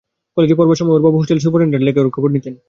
[0.35, 2.53] কলেজে পড়বার সময় ওর বাবা হোস্টেলের সুপারিন্টেন্ডেন্টকে লিখে ওর খবর নিতেন।